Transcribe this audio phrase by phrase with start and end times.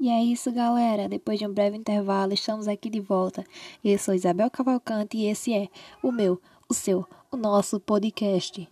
[0.00, 1.10] E é isso, galera.
[1.10, 3.44] Depois de um breve intervalo, estamos aqui de volta.
[3.84, 5.68] Eu sou Isabel Cavalcante e esse é
[6.02, 6.40] o meu,
[6.70, 8.66] o seu, o nosso podcast.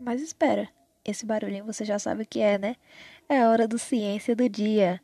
[0.00, 0.70] Mas espera,
[1.04, 2.76] esse barulhinho você já sabe o que é, né?
[3.28, 4.98] É a hora do Ciência do Dia.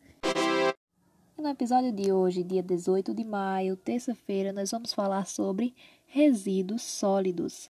[1.36, 5.74] E no episódio de hoje, dia 18 de maio, terça-feira, nós vamos falar sobre
[6.06, 7.68] resíduos sólidos.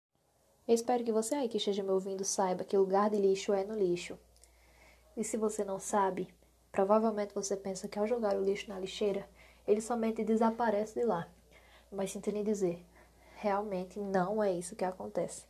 [0.68, 3.64] Eu espero que você aí que esteja me ouvindo saiba que lugar de lixo é
[3.64, 4.16] no lixo.
[5.20, 6.28] E se você não sabe,
[6.72, 9.28] provavelmente você pensa que ao jogar o lixo na lixeira,
[9.68, 11.28] ele somente desaparece de lá.
[11.92, 12.82] Mas sinto lhe dizer,
[13.36, 15.44] realmente não é isso que acontece.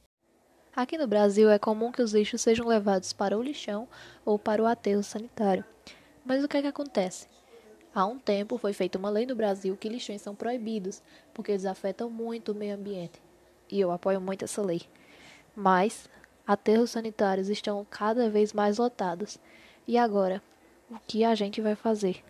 [0.75, 3.87] Aqui no Brasil é comum que os lixos sejam levados para o lixão
[4.25, 5.65] ou para o aterro sanitário.
[6.25, 7.29] Mas o que é que acontece?
[7.95, 11.01] Há um tempo foi feita uma lei no Brasil que lixões são proibidos,
[11.33, 13.23] porque eles afetam muito o meio ambiente.
[13.71, 14.83] E eu apoio muito essa lei.
[15.55, 16.11] Mas
[16.47, 19.39] aterros sanitários estão cada vez mais lotados.
[19.87, 20.43] E agora,
[20.91, 22.23] o que a gente vai fazer?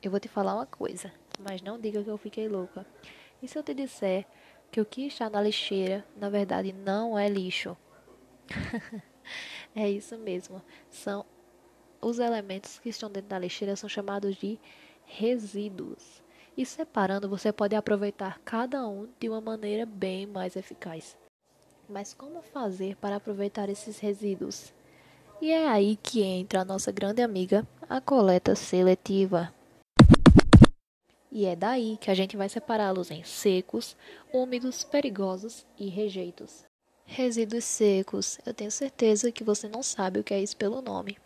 [0.00, 2.86] Eu vou te falar uma coisa, mas não diga que eu fiquei louca.
[3.42, 4.24] E se eu te disser
[4.70, 7.76] que o que está na lixeira, na verdade, não é lixo?
[9.74, 10.62] é isso mesmo.
[10.90, 11.24] São
[12.00, 14.58] os elementos que estão dentro da lixeira são chamados de
[15.04, 16.22] resíduos.
[16.56, 21.16] E separando, você pode aproveitar cada um de uma maneira bem mais eficaz.
[21.88, 24.72] Mas como fazer para aproveitar esses resíduos?
[25.40, 29.54] E é aí que entra a nossa grande amiga, a coleta seletiva.
[31.30, 33.96] E é daí que a gente vai separá-los em secos,
[34.32, 36.67] úmidos, perigosos e rejeitos.
[37.10, 38.38] Resíduos secos.
[38.44, 41.16] Eu tenho certeza que você não sabe o que é isso pelo nome.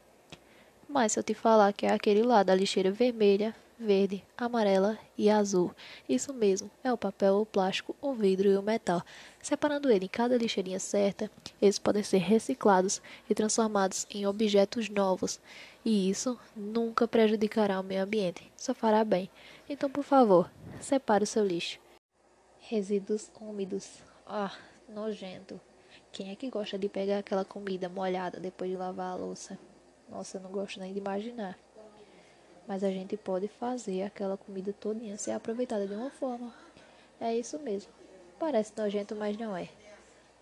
[0.88, 5.28] Mas se eu te falar que é aquele lá da lixeira vermelha, verde, amarela e
[5.28, 5.74] azul,
[6.08, 9.02] isso mesmo, é o papel, o plástico, o vidro e o metal.
[9.42, 11.28] Separando ele em cada lixeirinha certa,
[11.60, 15.40] eles podem ser reciclados e transformados em objetos novos.
[15.84, 19.28] E isso nunca prejudicará o meio ambiente, só fará bem.
[19.68, 20.50] Então, por favor,
[20.80, 21.80] separe o seu lixo.
[22.60, 23.98] Resíduos úmidos.
[24.24, 24.56] Ah,
[24.88, 25.60] nojento.
[26.12, 29.58] Quem é que gosta de pegar aquela comida molhada depois de lavar a louça?
[30.10, 31.58] Nossa, eu não gosto nem de imaginar.
[32.68, 36.52] Mas a gente pode fazer aquela comida todinha ser aproveitada de uma forma.
[37.18, 37.90] É isso mesmo.
[38.38, 39.70] Parece nojento, mas não é.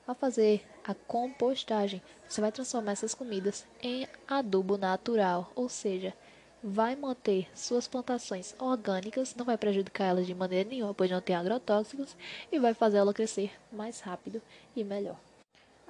[0.09, 6.13] Ao fazer a compostagem, você vai transformar essas comidas em adubo natural, ou seja,
[6.61, 11.37] vai manter suas plantações orgânicas, não vai prejudicar elas de maneira nenhuma, pois não tem
[11.37, 12.17] agrotóxicos,
[12.51, 14.43] e vai fazer ela crescer mais rápido
[14.75, 15.30] e melhor.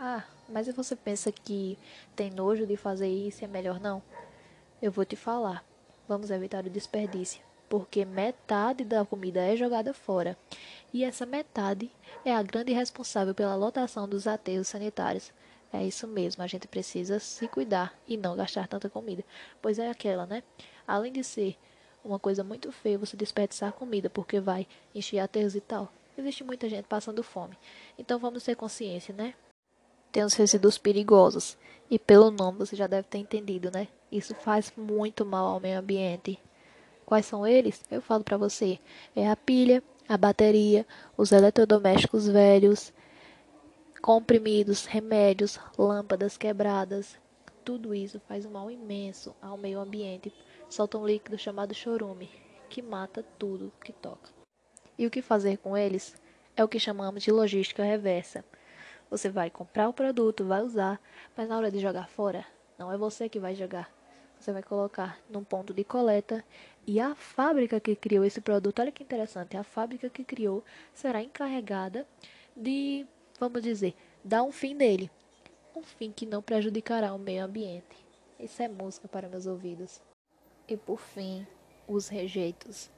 [0.03, 1.77] Ah, mas você pensa que
[2.17, 4.03] tem nojo de fazer isso é melhor não?
[4.81, 5.63] Eu vou te falar.
[6.09, 10.39] Vamos evitar o desperdício, porque metade da comida é jogada fora.
[10.91, 11.93] E essa metade
[12.25, 15.35] é a grande responsável pela lotação dos aterros sanitários.
[15.71, 19.23] É isso mesmo, a gente precisa se cuidar e não gastar tanta comida.
[19.61, 20.43] Pois é aquela, né?
[20.89, 21.59] Além de ser
[22.03, 26.71] uma coisa muito feia você desperdiçar comida porque vai encher aterros e tal, existe muita
[26.71, 27.55] gente passando fome.
[27.99, 29.35] Então vamos ter consciência, né?
[30.11, 31.57] Tem os resíduos perigosos.
[31.91, 33.89] E pelo nome você já deve ter entendido, né?
[34.11, 36.39] Isso faz muito mal ao meio ambiente.
[37.05, 37.83] Quais são eles?
[37.91, 38.79] Eu falo para você.
[39.17, 42.93] É a pilha, a bateria, os eletrodomésticos velhos,
[44.01, 47.17] comprimidos, remédios, lâmpadas quebradas.
[47.65, 50.33] Tudo isso faz um mal imenso ao meio ambiente.
[50.69, 52.31] Solta um líquido chamado chorume,
[52.69, 54.31] que mata tudo que toca.
[54.97, 56.15] E o que fazer com eles?
[56.57, 58.45] É o que chamamos de logística reversa.
[59.11, 61.01] Você vai comprar o produto, vai usar,
[61.37, 62.47] mas na hora de jogar fora,
[62.79, 63.91] não é você que vai jogar.
[64.39, 66.45] Você vai colocar num ponto de coleta
[66.87, 71.23] e a fábrica que criou esse produto, olha que interessante, a fábrica que criou será
[71.23, 72.07] encarregada
[72.57, 73.07] de,
[73.39, 73.95] vamos dizer,
[74.25, 75.11] dar um fim nele.
[75.75, 78.07] Um fim que não prejudicará o meio ambiente.
[78.39, 80.01] Isso é música para meus ouvidos.
[80.67, 81.47] E por fim,
[81.87, 82.91] os rejeitos.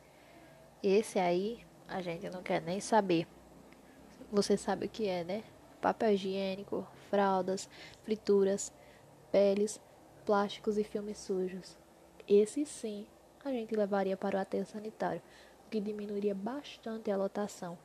[0.83, 3.27] Esse aí a gente não quer nem saber.
[4.31, 5.43] Você sabe o que é, né?
[5.83, 7.69] Papel higiênico, fraldas,
[8.05, 8.73] frituras,
[9.33, 9.81] peles,
[10.25, 11.77] plásticos e filmes sujos.
[12.27, 13.07] Esse sim
[13.45, 15.21] a gente levaria para o aterro sanitário,
[15.67, 17.77] o que diminuiria bastante a lotação.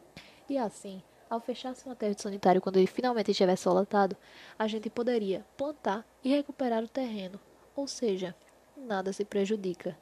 [0.47, 4.15] E assim, ao fechar-se um aterro sanitário quando ele finalmente estivesse lotado,
[4.57, 7.39] a gente poderia plantar e recuperar o terreno,
[7.75, 8.35] ou seja,
[8.77, 9.97] nada se prejudica.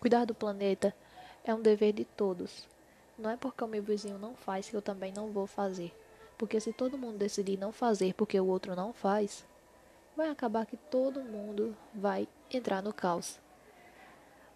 [0.00, 0.92] Cuidar do planeta
[1.44, 2.68] é um dever de todos.
[3.16, 5.92] Não é porque o meu vizinho não faz que eu também não vou fazer.
[6.38, 9.44] Porque se todo mundo decidir não fazer porque o outro não faz,
[10.16, 13.40] vai acabar que todo mundo vai entrar no caos.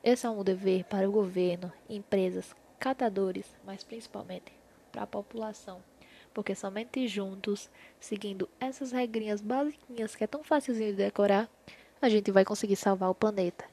[0.03, 4.53] Esse é um dever para o governo, empresas, catadores, mas principalmente
[4.91, 5.83] para a população.
[6.33, 7.69] Porque somente juntos,
[8.01, 11.49] seguindo essas regrinhas basiquinhas que é tão fácilzinho de decorar,
[12.01, 13.65] a gente vai conseguir salvar o planeta.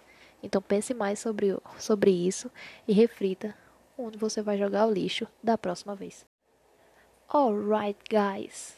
[0.43, 2.51] Então pense mais sobre, sobre isso
[2.87, 3.55] e reflita
[3.97, 6.25] onde você vai jogar o lixo da próxima vez.
[7.31, 8.75] Alright, guys.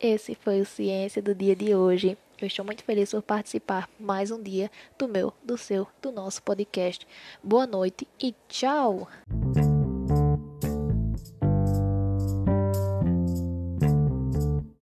[0.00, 2.18] Esse foi o Ciência do dia de hoje.
[2.40, 4.68] Eu estou muito feliz por participar mais um dia
[4.98, 7.06] do meu, do seu, do nosso podcast.
[7.44, 9.06] Boa noite e tchau!